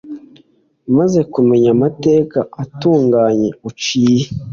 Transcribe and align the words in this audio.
maze 0.97 1.19
kumenya 1.33 1.69
amateka 1.75 2.39
atunganye 2.63 3.49
uciye 3.69 4.25